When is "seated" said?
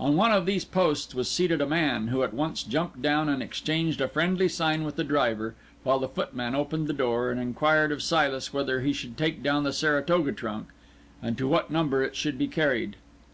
1.30-1.60